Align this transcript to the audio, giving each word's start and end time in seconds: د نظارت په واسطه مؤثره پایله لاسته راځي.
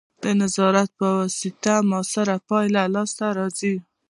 د 0.23 0.25
نظارت 0.41 0.89
په 0.99 1.07
واسطه 1.17 1.73
مؤثره 1.89 2.35
پایله 2.49 2.83
لاسته 2.95 3.25
راځي. 3.37 3.75